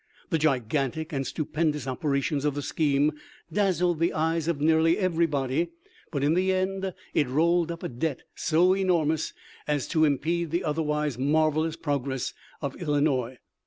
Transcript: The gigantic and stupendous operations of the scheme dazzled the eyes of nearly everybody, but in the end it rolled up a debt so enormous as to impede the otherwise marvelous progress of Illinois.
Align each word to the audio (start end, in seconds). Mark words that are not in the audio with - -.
The 0.31 0.39
gigantic 0.39 1.13
and 1.13 1.27
stupendous 1.27 1.85
operations 1.87 2.43
of 2.43 2.55
the 2.55 2.63
scheme 2.63 3.11
dazzled 3.53 3.99
the 3.99 4.13
eyes 4.13 4.47
of 4.47 4.59
nearly 4.59 4.97
everybody, 4.97 5.69
but 6.11 6.23
in 6.23 6.33
the 6.33 6.51
end 6.51 6.95
it 7.13 7.27
rolled 7.27 7.71
up 7.71 7.83
a 7.83 7.87
debt 7.87 8.23
so 8.33 8.75
enormous 8.75 9.33
as 9.67 9.87
to 9.89 10.03
impede 10.05 10.49
the 10.49 10.63
otherwise 10.63 11.19
marvelous 11.19 11.75
progress 11.75 12.33
of 12.63 12.75
Illinois. 12.77 13.37